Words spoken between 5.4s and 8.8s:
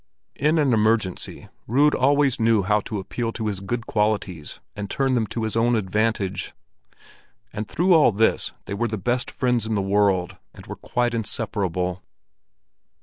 his own advantage. And through all this they